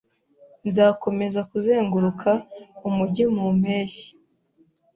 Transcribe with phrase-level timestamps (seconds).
[0.67, 2.31] Nzakomeza kuzenguruka
[2.87, 4.09] umujyi mu mpeshyi.